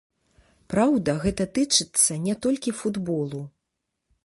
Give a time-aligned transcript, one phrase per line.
[0.73, 3.45] Праўда, гэта тычыцца не толькі футболу.